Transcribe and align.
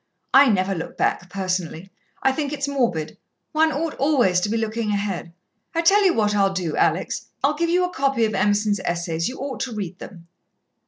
I 0.33 0.49
never 0.49 0.73
look 0.73 0.97
back, 0.97 1.29
personally. 1.29 1.91
I 2.23 2.31
think 2.31 2.51
it's 2.51 2.67
morbid. 2.67 3.19
One 3.51 3.71
ought 3.71 3.93
always 3.99 4.39
to 4.41 4.49
be 4.49 4.57
looking 4.57 4.89
ahead. 4.89 5.31
I 5.75 5.83
tell 5.83 6.03
you 6.03 6.15
what 6.15 6.33
I'll 6.33 6.53
do, 6.53 6.75
Alex 6.75 7.27
I'll 7.43 7.53
give 7.53 7.69
you 7.69 7.85
a 7.85 7.93
copy 7.93 8.25
of 8.25 8.33
Emerson's 8.33 8.79
Essays. 8.83 9.29
You 9.29 9.37
ought 9.37 9.59
to 9.59 9.75
read 9.75 9.99
them." 9.99 10.25